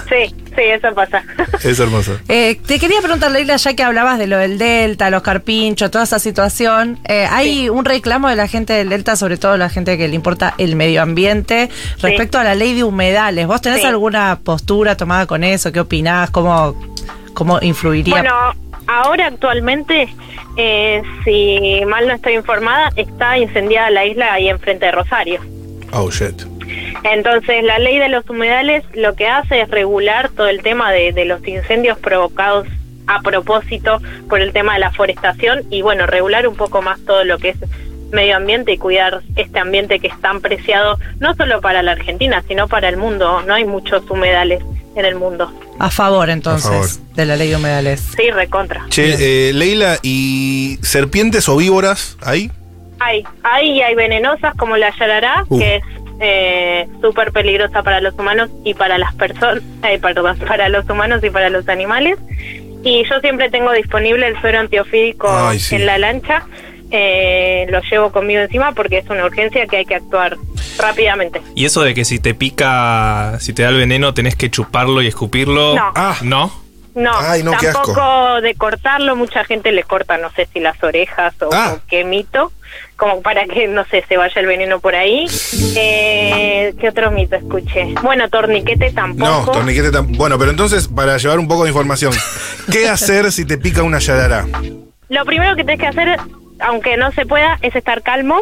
Sí, 0.08 0.34
sí, 0.56 0.62
eso 0.62 0.94
pasa. 0.94 1.22
es 1.62 1.78
hermoso. 1.78 2.16
Eh, 2.28 2.58
te 2.66 2.78
quería 2.78 3.02
preguntar, 3.02 3.30
Leila, 3.30 3.56
ya 3.56 3.74
que 3.74 3.82
hablabas 3.82 4.18
de 4.18 4.26
lo 4.26 4.38
del 4.38 4.56
Delta, 4.56 5.10
los 5.10 5.20
carpinchos, 5.22 5.90
toda 5.90 6.04
esa 6.04 6.18
situación, 6.18 6.98
eh, 7.06 7.26
hay 7.30 7.68
un 7.68 7.84
reclamo 7.84 8.26
de 8.30 8.34
la 8.36 8.48
gente 8.48 8.72
del 8.72 8.88
Delta, 8.88 9.16
sobre 9.16 9.36
todo 9.36 9.58
la 9.58 9.68
gente 9.68 9.98
que 9.98 10.08
le 10.08 10.14
importa 10.14 10.54
el 10.56 10.76
medio 10.76 11.02
ambiente, 11.02 11.68
respecto 12.00 12.38
a 12.38 12.44
la 12.44 12.54
ley 12.54 12.72
de 12.72 12.84
humedales. 12.84 13.46
¿Vos 13.46 13.60
tenés 13.60 13.82
Sí. 13.82 13.86
alguna 13.86 14.38
postura 14.42 14.96
tomada 14.96 15.26
con 15.26 15.44
eso? 15.44 15.72
¿Qué 15.72 15.80
opinás? 15.80 16.30
¿Cómo, 16.30 16.74
cómo 17.38 17.60
influiría? 17.62 18.16
Bueno, 18.16 18.34
ahora 18.88 19.28
actualmente, 19.28 20.08
eh, 20.56 21.00
si 21.24 21.84
mal 21.86 22.08
no 22.08 22.14
estoy 22.14 22.34
informada, 22.34 22.90
está 22.96 23.38
incendiada 23.38 23.90
la 23.90 24.04
isla 24.04 24.32
ahí 24.32 24.48
enfrente 24.48 24.86
de 24.86 24.92
Rosario. 24.92 25.40
Oh, 25.92 26.10
shit. 26.10 26.42
Entonces, 27.04 27.62
la 27.62 27.78
ley 27.78 27.98
de 27.98 28.08
los 28.08 28.28
humedales 28.28 28.82
lo 28.92 29.14
que 29.14 29.28
hace 29.28 29.60
es 29.60 29.70
regular 29.70 30.30
todo 30.30 30.48
el 30.48 30.62
tema 30.62 30.90
de, 30.90 31.12
de 31.12 31.26
los 31.26 31.46
incendios 31.46 31.96
provocados 31.98 32.66
a 33.06 33.20
propósito 33.20 34.02
por 34.28 34.40
el 34.40 34.52
tema 34.52 34.74
de 34.74 34.80
la 34.80 34.90
forestación 34.90 35.62
y, 35.70 35.82
bueno, 35.82 36.06
regular 36.06 36.48
un 36.48 36.56
poco 36.56 36.82
más 36.82 36.98
todo 37.04 37.22
lo 37.22 37.38
que 37.38 37.50
es 37.50 37.56
medio 38.10 38.36
ambiente 38.36 38.72
y 38.72 38.78
cuidar 38.78 39.20
este 39.36 39.60
ambiente 39.60 40.00
que 40.00 40.08
es 40.08 40.20
tan 40.20 40.40
preciado, 40.40 40.98
no 41.20 41.36
solo 41.36 41.60
para 41.60 41.84
la 41.84 41.92
Argentina, 41.92 42.42
sino 42.48 42.66
para 42.66 42.88
el 42.88 42.96
mundo. 42.96 43.42
No 43.46 43.54
hay 43.54 43.64
muchos 43.64 44.10
humedales 44.10 44.60
en 44.98 45.04
el 45.06 45.14
mundo. 45.16 45.52
a 45.78 45.90
favor, 45.90 46.28
entonces, 46.30 46.66
A 46.70 46.72
favor. 46.72 47.14
de 47.14 47.24
la 47.24 47.36
ley 47.36 47.50
de 47.50 47.56
humedales. 47.56 48.00
Sí, 48.16 48.30
recontra. 48.30 48.84
Che, 48.88 49.48
eh, 49.48 49.52
Leila, 49.52 49.98
¿y 50.02 50.78
serpientes 50.82 51.48
o 51.48 51.56
víboras 51.56 52.16
ahí? 52.22 52.50
Hay, 53.00 53.24
hay 53.44 53.70
y 53.70 53.82
hay 53.82 53.94
venenosas 53.94 54.54
como 54.56 54.76
la 54.76 54.90
yarará, 54.98 55.44
Uf. 55.48 55.60
que 55.60 55.76
es 55.76 55.82
eh, 56.20 56.88
súper 57.00 57.30
peligrosa 57.30 57.82
para 57.84 58.00
los 58.00 58.12
humanos 58.18 58.50
y 58.64 58.74
para 58.74 58.98
las 58.98 59.14
personas, 59.14 59.62
eh, 59.84 59.98
perdón, 60.00 60.36
para 60.48 60.68
los 60.68 60.88
humanos 60.90 61.22
y 61.22 61.30
para 61.30 61.48
los 61.48 61.68
animales. 61.68 62.18
Y 62.84 63.04
yo 63.08 63.20
siempre 63.20 63.50
tengo 63.50 63.72
disponible 63.72 64.26
el 64.26 64.40
suero 64.40 64.58
antiofídico 64.60 65.28
Ay, 65.30 65.58
sí. 65.60 65.76
en 65.76 65.86
la 65.86 65.98
lancha. 65.98 66.42
Eh, 66.90 67.66
lo 67.68 67.80
llevo 67.82 68.10
conmigo 68.10 68.40
encima 68.40 68.72
porque 68.72 68.98
es 68.98 69.10
una 69.10 69.26
urgencia 69.26 69.66
que 69.66 69.76
hay 69.78 69.84
que 69.84 69.94
actuar 69.96 70.36
rápidamente. 70.78 71.42
Y 71.54 71.64
eso 71.64 71.82
de 71.82 71.94
que 71.94 72.04
si 72.04 72.18
te 72.18 72.34
pica, 72.34 73.38
si 73.40 73.52
te 73.52 73.62
da 73.62 73.68
el 73.70 73.76
veneno, 73.76 74.14
tenés 74.14 74.36
que 74.36 74.50
chuparlo 74.50 75.02
y 75.02 75.06
escupirlo. 75.06 75.74
No. 75.74 75.92
Ah. 75.94 76.16
¿No? 76.22 76.52
No, 76.94 77.12
Ay, 77.16 77.44
no, 77.44 77.52
qué 77.58 77.68
asco. 77.68 77.92
tampoco 77.94 78.40
de 78.40 78.54
cortarlo, 78.56 79.14
mucha 79.14 79.44
gente 79.44 79.70
le 79.70 79.84
corta, 79.84 80.18
no 80.18 80.30
sé 80.32 80.48
si 80.52 80.58
las 80.58 80.82
orejas 80.82 81.32
o, 81.42 81.48
Ah. 81.52 81.74
o 81.76 81.80
qué 81.88 82.02
mito, 82.02 82.50
como 82.96 83.22
para 83.22 83.44
que, 83.46 83.68
no 83.68 83.84
sé, 83.84 84.04
se 84.08 84.16
vaya 84.16 84.40
el 84.40 84.46
veneno 84.48 84.80
por 84.80 84.96
ahí. 84.96 85.26
Eh, 85.76 86.74
¿Qué 86.80 86.88
otro 86.88 87.12
mito 87.12 87.36
escuché? 87.36 87.94
Bueno, 88.02 88.28
torniquete 88.28 88.88
No, 88.88 88.94
tampoco. 88.94 89.52
torniquete 89.52 89.92
tam- 89.92 90.16
Bueno, 90.16 90.38
pero 90.38 90.50
entonces, 90.50 90.88
para 90.88 91.16
llevar 91.18 91.38
un 91.38 91.46
poco 91.46 91.62
de 91.64 91.70
información, 91.70 92.12
¿qué 92.72 92.88
hacer 92.88 93.30
si 93.30 93.44
te 93.44 93.58
pica 93.58 93.82
una 93.84 94.00
yarara? 94.00 94.46
Lo 95.08 95.24
primero 95.24 95.54
que 95.54 95.62
tienes 95.62 95.80
que 95.80 95.86
hacer, 95.86 96.18
aunque 96.60 96.96
no 96.96 97.12
se 97.12 97.26
pueda, 97.26 97.58
es 97.62 97.76
estar 97.76 98.02
calmo 98.02 98.40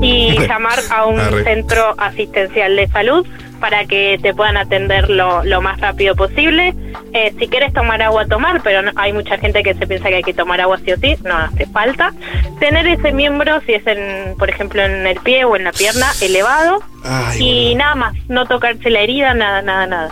y 0.00 0.38
llamar 0.48 0.78
a 0.90 1.06
un 1.06 1.18
Arre. 1.20 1.44
centro 1.44 1.94
asistencial 1.98 2.76
de 2.76 2.86
salud 2.88 3.26
para 3.60 3.86
que 3.86 4.18
te 4.22 4.32
puedan 4.34 4.56
atender 4.56 5.10
lo, 5.10 5.42
lo 5.44 5.60
más 5.60 5.80
rápido 5.80 6.14
posible. 6.14 6.74
Eh, 7.12 7.34
si 7.40 7.48
quieres 7.48 7.72
tomar 7.72 8.00
agua, 8.02 8.24
tomar, 8.26 8.62
pero 8.62 8.82
no- 8.82 8.92
hay 8.94 9.12
mucha 9.12 9.36
gente 9.36 9.64
que 9.64 9.74
se 9.74 9.84
piensa 9.86 10.08
que 10.08 10.14
hay 10.16 10.22
que 10.22 10.32
tomar 10.34 10.60
agua 10.60 10.78
sí 10.84 10.92
o 10.92 10.96
sí, 10.96 11.16
no 11.24 11.36
hace 11.36 11.66
falta. 11.66 12.12
Tener 12.60 12.86
ese 12.86 13.10
miembro, 13.10 13.60
si 13.66 13.72
es 13.74 13.84
en, 13.86 14.36
por 14.38 14.48
ejemplo, 14.48 14.80
en 14.84 15.04
el 15.08 15.18
pie 15.20 15.44
o 15.44 15.56
en 15.56 15.64
la 15.64 15.72
pierna, 15.72 16.06
elevado. 16.20 16.80
Ay, 17.04 17.70
y 17.72 17.74
nada 17.74 17.96
más, 17.96 18.14
no 18.28 18.46
tocarse 18.46 18.90
la 18.90 19.00
herida, 19.00 19.34
nada, 19.34 19.60
nada, 19.62 19.86
nada. 19.88 20.10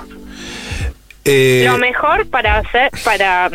Eh, 1.25 1.64
Lo 1.69 1.78
mejor 1.78 2.28
para 2.28 2.59
hacer, 2.59 2.90
para 3.05 3.50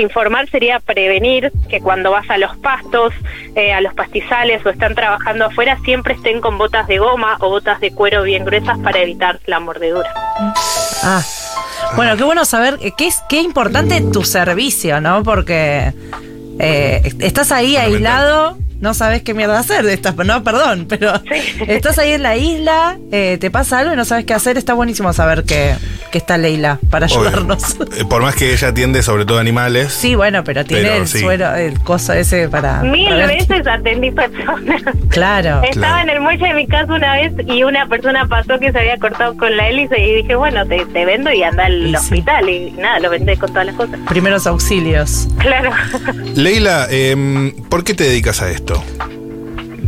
informar 0.00 0.48
sería 0.50 0.80
prevenir 0.80 1.52
que 1.68 1.80
cuando 1.80 2.10
vas 2.10 2.28
a 2.30 2.38
los 2.38 2.56
pastos, 2.58 3.12
eh, 3.54 3.72
a 3.72 3.80
los 3.80 3.94
pastizales 3.94 4.64
o 4.64 4.70
están 4.70 4.94
trabajando 4.94 5.46
afuera, 5.46 5.78
siempre 5.84 6.14
estén 6.14 6.40
con 6.40 6.58
botas 6.58 6.86
de 6.86 6.98
goma 6.98 7.36
o 7.40 7.48
botas 7.48 7.80
de 7.80 7.92
cuero 7.92 8.22
bien 8.22 8.44
gruesas 8.44 8.78
para 8.78 9.00
evitar 9.00 9.40
la 9.46 9.60
mordedura. 9.60 10.12
Ah. 11.02 11.22
Bueno, 11.94 12.16
qué 12.16 12.24
bueno 12.24 12.44
saber 12.44 12.78
eh, 12.80 12.92
qué 12.96 13.06
es 13.06 13.22
qué 13.28 13.40
importante 13.40 14.00
tu 14.12 14.24
servicio, 14.24 15.00
¿no? 15.00 15.22
Porque 15.22 15.92
eh, 16.58 17.00
est- 17.04 17.22
estás 17.22 17.52
ahí 17.52 17.76
aislado, 17.76 18.58
no 18.80 18.92
sabes 18.92 19.22
qué 19.22 19.32
mierda 19.32 19.58
hacer 19.58 19.84
de 19.84 19.94
estas, 19.94 20.14
no, 20.16 20.42
perdón, 20.44 20.86
pero 20.88 21.12
Sí. 21.20 21.64
estás 21.66 21.98
ahí 21.98 22.12
en 22.12 22.22
la 22.22 22.36
isla, 22.36 22.98
eh, 23.10 23.38
te 23.40 23.50
pasa 23.50 23.78
algo 23.78 23.92
y 23.94 23.96
no 23.96 24.04
sabes 24.04 24.24
qué 24.26 24.34
hacer, 24.34 24.58
está 24.58 24.74
buenísimo 24.74 25.12
saber 25.14 25.44
que, 25.44 25.74
que 26.12 26.18
está 26.18 26.36
Leila 26.36 26.78
para 26.90 27.06
ayudarnos. 27.06 27.76
Eh, 27.98 28.04
Por 28.08 28.20
más 28.22 28.34
que 28.34 28.52
ella 28.52 28.68
atiende 28.68 29.02
sobre 29.02 29.24
todo 29.24 29.38
animales. 29.38 29.92
Sí, 29.94 30.14
bueno, 30.14 30.44
pero 30.44 30.64
tiene 30.64 30.82
Pero 30.84 30.94
el 30.96 31.08
sí. 31.08 31.20
suero, 31.20 31.54
el 31.54 31.80
coso 31.80 32.12
ese 32.12 32.48
para. 32.50 32.82
Mil 32.82 33.08
para 33.08 33.26
ver- 33.26 33.38
veces 33.48 33.66
atendí 33.66 34.10
personas. 34.10 34.82
Claro. 35.08 35.62
Estaba 35.62 36.02
en 36.02 36.10
el 36.10 36.20
muelle 36.20 36.46
de 36.48 36.52
mi 36.52 36.66
casa 36.66 36.92
una 36.92 37.14
vez 37.14 37.32
y 37.46 37.62
una 37.62 37.86
persona 37.88 38.26
pasó 38.28 38.58
que 38.58 38.70
se 38.70 38.78
había 38.78 38.98
cortado 38.98 39.34
con 39.38 39.56
la 39.56 39.70
hélice 39.70 39.98
y 39.98 40.16
dije, 40.16 40.34
bueno, 40.34 40.66
te, 40.66 40.84
te 40.84 41.06
vendo 41.06 41.32
y 41.32 41.42
anda 41.42 41.64
al 41.64 41.86
Y 41.86 41.90
sí. 41.90 41.96
hospital 41.96 42.46
y 42.50 42.70
nada, 42.72 42.98
lo 43.00 43.08
vendés 43.08 43.38
con 43.38 43.48
todas 43.48 43.64
las 43.64 43.74
cosas. 43.76 43.98
Primeros 44.10 44.46
auxilios. 44.46 45.26
Claro, 45.38 45.70
Leila, 46.50 46.86
em, 46.90 47.50
¿por 47.68 47.82
qué 47.82 47.92
te 47.92 48.04
dedicas 48.04 48.40
a 48.40 48.48
esto? 48.52 48.80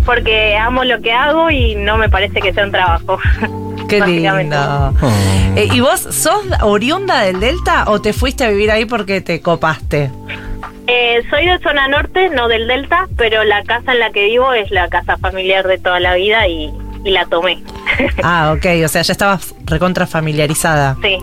porque 0.04 0.56
amo 0.56 0.82
lo 0.84 1.00
que 1.02 1.12
hago 1.12 1.50
y 1.52 1.74
no 1.76 1.98
me 1.98 2.08
parece 2.08 2.40
que 2.40 2.52
sea 2.52 2.64
un 2.64 2.72
trabajo. 2.72 3.20
Qué 3.88 4.00
lindo. 4.06 4.92
Eh, 5.54 5.68
¿Y 5.72 5.78
vos 5.80 6.00
sos 6.00 6.46
oriunda 6.62 7.20
del 7.20 7.38
Delta 7.38 7.84
o 7.86 8.00
te 8.00 8.12
fuiste 8.12 8.42
a 8.44 8.48
vivir 8.48 8.70
ahí 8.72 8.86
porque 8.86 9.20
te 9.20 9.40
copaste? 9.40 10.10
Eh, 10.88 11.22
soy 11.30 11.46
de 11.46 11.58
zona 11.60 11.86
norte, 11.88 12.28
no 12.30 12.48
del 12.48 12.66
delta, 12.66 13.06
pero 13.16 13.44
la 13.44 13.62
casa 13.64 13.92
en 13.92 14.00
la 14.00 14.10
que 14.10 14.24
vivo 14.24 14.52
es 14.54 14.70
la 14.72 14.88
casa 14.88 15.16
familiar 15.18 15.68
de 15.68 15.76
toda 15.78 16.00
la 16.00 16.14
vida 16.14 16.48
y, 16.48 16.72
y 17.04 17.10
la 17.10 17.24
tomé. 17.26 17.62
Ah, 18.24 18.52
ok, 18.56 18.66
o 18.84 18.88
sea, 18.88 19.02
ya 19.02 19.12
estabas 19.12 19.54
recontra 19.64 20.06
familiarizada 20.08 20.96
sí. 21.02 21.18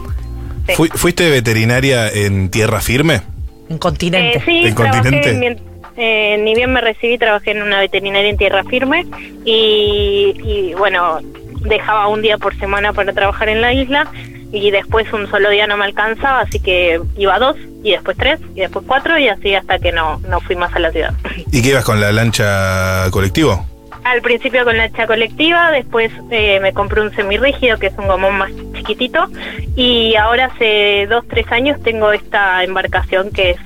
sí. 0.68 0.74
Fui- 0.76 0.92
¿Fuiste 0.94 1.30
veterinaria 1.30 2.08
en 2.10 2.50
tierra 2.50 2.80
firme? 2.82 3.22
En 3.70 3.78
continente. 3.78 4.38
Eh, 4.38 4.42
sí, 4.46 4.68
¿En 4.68 4.76
trabajé 4.76 5.02
continente? 5.02 5.48
en 5.48 5.76
eh, 5.98 6.38
ni 6.40 6.54
bien 6.56 6.74
me 6.74 6.82
recibí, 6.82 7.18
trabajé 7.18 7.52
en 7.52 7.62
una 7.62 7.80
veterinaria 7.80 8.30
en 8.30 8.38
tierra 8.38 8.64
firme 8.66 9.06
y, 9.46 10.34
y, 10.44 10.74
bueno, 10.78 11.20
dejaba 11.62 12.08
un 12.08 12.22
día 12.22 12.38
por 12.38 12.58
semana 12.60 12.92
para 12.92 13.14
trabajar 13.14 13.48
en 13.48 13.62
la 13.62 13.72
isla 13.74 14.12
y 14.52 14.72
después 14.72 15.12
un 15.14 15.30
solo 15.30 15.50
día 15.50 15.68
no 15.68 15.78
me 15.78 15.86
alcanzaba, 15.86 16.42
así 16.42 16.60
que 16.60 17.00
iba 17.18 17.40
dos 17.40 17.56
y 17.84 17.92
después 17.92 18.18
tres 18.18 18.40
y 18.56 18.62
después 18.62 18.86
cuatro 18.86 19.18
y 19.18 19.30
así 19.30 19.56
hasta 19.56 19.80
que 19.80 19.92
no, 19.92 20.20
no 20.28 20.42
fui 20.42 20.56
más 20.56 20.74
a 20.76 20.80
la 20.80 20.92
ciudad. 20.92 21.14
¿Y 21.52 21.62
qué 21.62 21.70
ibas 21.70 21.86
con 21.86 22.02
la 22.02 22.12
lancha 22.12 23.10
colectivo? 23.12 23.66
Al 24.06 24.22
principio 24.22 24.64
con 24.64 24.78
la 24.78 24.84
hacha 24.84 25.08
colectiva, 25.08 25.72
después 25.72 26.12
eh, 26.30 26.60
me 26.62 26.74
compré 26.74 27.02
un 27.02 27.14
semirrígido 27.16 27.80
que 27.80 27.88
es 27.88 27.94
un 27.98 28.08
gomón 28.08 28.38
más 28.38 28.52
chiquitito 28.74 29.28
y 29.76 30.16
ahora 30.16 30.46
hace 30.46 31.08
dos, 31.10 31.26
tres 31.28 31.52
años 31.52 31.82
tengo 31.84 32.12
esta 32.12 32.64
embarcación 32.64 33.32
que 33.32 33.52
es 33.52 33.58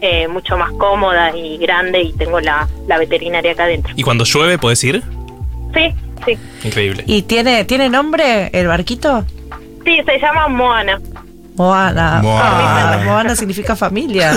eh, 0.00 0.28
mucho 0.28 0.56
más 0.56 0.72
cómoda 0.72 1.36
y 1.36 1.58
grande 1.58 2.00
y 2.00 2.12
tengo 2.14 2.40
la, 2.40 2.66
la 2.88 2.96
veterinaria 2.96 3.52
acá 3.52 3.64
adentro. 3.64 3.92
¿Y 3.94 4.02
cuando 4.02 4.24
llueve 4.24 4.56
puedes 4.56 4.82
ir? 4.82 5.02
Sí, 5.74 5.94
sí. 6.24 6.38
Increíble. 6.64 7.04
¿Y 7.06 7.22
tiene, 7.22 7.66
tiene 7.66 7.90
nombre 7.90 8.48
el 8.54 8.68
barquito? 8.68 9.26
Sí, 9.84 10.00
se 10.06 10.18
llama 10.18 10.48
Moana. 10.48 10.98
Moana. 11.54 12.20
Moana. 12.22 12.92
Ah, 12.94 13.02
Moana 13.04 13.36
significa 13.36 13.76
familia. 13.76 14.32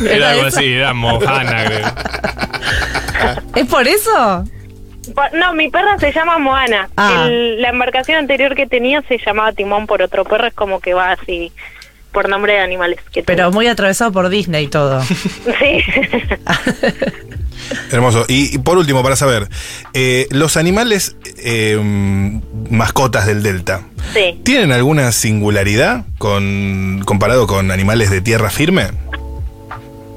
Era 0.08 0.30
algo 0.30 0.46
así, 0.46 0.64
era 0.64 0.94
Mohana, 0.94 1.64
creo. 1.64 1.88
¿Es 3.54 3.66
por 3.66 3.86
eso? 3.86 4.44
No, 5.32 5.54
mi 5.54 5.70
perra 5.70 5.98
se 5.98 6.12
llama 6.12 6.38
Moana. 6.38 6.88
Ah. 6.96 7.24
El- 7.26 7.62
la 7.62 7.70
embarcación 7.70 8.18
anterior 8.18 8.54
que 8.54 8.66
tenía 8.66 9.02
se 9.08 9.18
llamaba 9.24 9.52
Timón 9.52 9.86
por 9.86 10.02
otro 10.02 10.24
perro, 10.24 10.46
es 10.48 10.54
como 10.54 10.80
que 10.80 10.92
va 10.94 11.12
así 11.12 11.52
por 12.12 12.28
nombre 12.28 12.54
de 12.54 12.60
animales 12.60 12.98
que 13.12 13.22
Pero 13.22 13.50
muy 13.50 13.66
atravesado 13.68 14.12
por 14.12 14.28
Disney 14.28 14.64
y 14.64 14.68
todo. 14.68 15.02
Sí. 15.58 15.82
Hermoso. 17.92 18.24
Y, 18.28 18.54
y 18.54 18.58
por 18.58 18.78
último, 18.78 19.02
para 19.02 19.16
saber, 19.16 19.48
eh, 19.92 20.26
los 20.30 20.56
animales 20.56 21.16
eh, 21.38 21.76
mascotas 22.70 23.26
del 23.26 23.42
Delta, 23.42 23.82
sí. 24.14 24.40
¿tienen 24.44 24.72
alguna 24.72 25.12
singularidad 25.12 26.04
con, 26.18 27.02
comparado 27.04 27.46
con 27.46 27.70
animales 27.70 28.10
de 28.10 28.20
tierra 28.22 28.48
firme? 28.50 28.88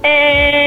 Eh, 0.04 0.61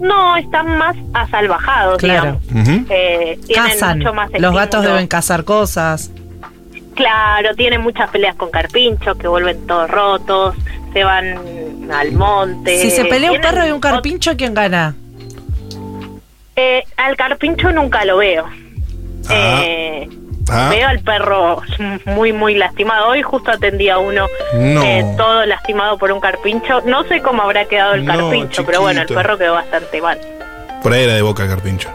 no, 0.00 0.36
están 0.36 0.78
más 0.78 0.96
asalvajados, 1.14 1.98
Claro. 1.98 2.40
digamos. 2.42 2.86
Eh, 2.90 3.38
tienen 3.46 3.70
Cazan. 3.70 3.98
mucho 3.98 4.14
más 4.14 4.30
Los 4.38 4.54
gatos 4.54 4.82
deben 4.82 5.06
cazar 5.06 5.44
cosas. 5.44 6.10
Claro, 6.94 7.54
tienen 7.54 7.80
muchas 7.80 8.10
peleas 8.10 8.34
con 8.36 8.50
carpinchos 8.50 9.16
que 9.18 9.28
vuelven 9.28 9.66
todos 9.66 9.88
rotos, 9.90 10.54
se 10.92 11.04
van 11.04 11.90
al 11.92 12.12
monte. 12.12 12.78
si 12.78 12.90
se 12.90 13.04
pelea 13.04 13.30
un 13.32 13.40
perro 13.40 13.66
y 13.66 13.70
un 13.70 13.80
carpincho, 13.80 14.36
¿quién 14.36 14.54
gana? 14.54 14.94
Eh, 16.56 16.82
al 16.96 17.16
carpincho 17.16 17.70
nunca 17.70 18.04
lo 18.04 18.16
veo. 18.16 18.44
Ah. 19.28 19.60
Eh, 19.62 20.08
Ah. 20.50 20.68
Veo 20.70 20.88
al 20.88 21.00
perro 21.00 21.62
muy, 22.06 22.32
muy 22.32 22.54
lastimado. 22.54 23.08
Hoy 23.08 23.22
justo 23.22 23.50
atendí 23.50 23.88
a 23.88 23.98
uno 23.98 24.26
No. 24.54 24.82
eh, 24.82 25.04
todo 25.16 25.44
lastimado 25.46 25.98
por 25.98 26.10
un 26.12 26.20
carpincho. 26.20 26.80
No 26.82 27.04
sé 27.04 27.20
cómo 27.22 27.42
habrá 27.42 27.64
quedado 27.66 27.94
el 27.94 28.04
No, 28.04 28.14
carpincho, 28.14 28.64
pero 28.64 28.80
bueno, 28.80 29.02
el 29.02 29.06
perro 29.06 29.36
quedó 29.38 29.54
bastante 29.54 30.00
mal. 30.00 30.18
Por 30.82 30.92
ahí 30.92 31.04
era 31.04 31.14
de 31.14 31.22
boca 31.22 31.42
el 31.44 31.48
carpincho. 31.50 31.90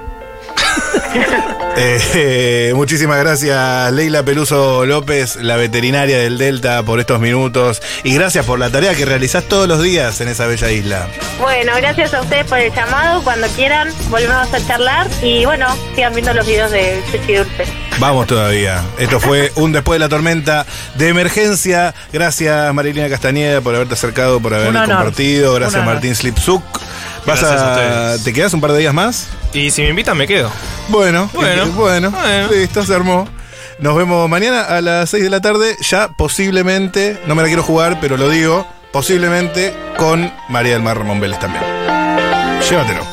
Eh, 1.76 2.00
eh, 2.16 2.74
muchísimas 2.76 3.18
gracias 3.20 3.92
Leila 3.92 4.24
Peluso 4.24 4.86
López, 4.86 5.38
la 5.38 5.56
veterinaria 5.56 6.18
del 6.20 6.38
Delta, 6.38 6.84
por 6.84 7.00
estos 7.00 7.20
minutos 7.20 7.82
y 8.04 8.14
gracias 8.14 8.46
por 8.46 8.60
la 8.60 8.70
tarea 8.70 8.94
que 8.94 9.06
realizás 9.06 9.44
todos 9.46 9.68
los 9.68 9.82
días 9.82 10.22
en 10.22 10.28
esa 10.28 10.46
bella 10.46 10.72
isla. 10.72 11.08
Bueno, 11.40 11.74
gracias 11.78 12.14
a 12.14 12.22
ustedes 12.22 12.46
por 12.46 12.60
el 12.60 12.74
llamado. 12.74 13.24
Cuando 13.24 13.48
quieran, 13.48 13.90
volvemos 14.10 14.54
a 14.54 14.68
charlar. 14.68 15.08
Y 15.22 15.46
bueno, 15.46 15.68
sigan 15.96 16.14
viendo 16.14 16.34
los 16.34 16.46
videos 16.46 16.72
de 16.72 17.02
Chuchi 17.12 17.36
Dulce. 17.36 17.66
Vamos 18.00 18.28
todavía. 18.28 18.82
Esto 18.98 19.20
fue 19.20 19.52
un 19.56 19.72
después 19.72 19.96
de 19.96 20.00
la 20.00 20.10
tormenta 20.10 20.66
de 20.96 21.10
emergencia. 21.10 21.94
Gracias 22.12 22.74
Marilina 22.74 23.10
Castañeda 23.10 23.62
por 23.62 23.76
haberte 23.76 23.94
acercado, 23.96 24.40
por 24.40 24.54
haber 24.54 24.74
compartido. 24.74 25.54
Gracias. 25.56 25.84
Martín 25.86 26.16
Slipsuk. 26.16 26.64
¿Vas 27.26 27.40
Gracias 27.40 27.62
a 27.62 28.14
a. 28.14 28.18
¿Te 28.18 28.34
quedas 28.34 28.54
un 28.54 28.62
par 28.62 28.72
de 28.74 28.80
días 28.80 28.94
más? 28.94 29.28
Y 29.54 29.72
si 29.72 29.82
me 29.82 29.90
invitan, 29.90 30.18
me 30.18 30.28
quedo. 30.28 30.52
Bueno, 30.90 31.30
Bueno, 31.34 31.66
y- 31.68 31.70
bueno, 31.70 32.12
bueno. 32.12 32.48
listo, 32.52 32.84
se 32.86 32.94
armó. 32.94 33.28
Nos 33.80 33.96
vemos 33.96 34.30
mañana 34.30 34.62
a 34.64 34.82
las 34.82 35.10
6 35.10 35.24
de 35.24 35.30
la 35.30 35.40
tarde, 35.42 35.76
ya 35.82 36.10
posiblemente, 36.10 37.20
no 37.26 37.36
me 37.36 37.42
la 37.42 37.48
quiero 37.48 37.64
jugar, 37.64 38.00
pero 38.02 38.18
lo 38.18 38.30
digo, 38.30 38.68
posiblemente 38.92 39.74
con 39.98 40.32
María 40.50 40.74
del 40.74 40.84
Mar 40.84 40.98
Ramón 40.98 41.20
Vélez 41.20 41.40
también. 41.40 41.64
Llévatelo. 42.70 43.13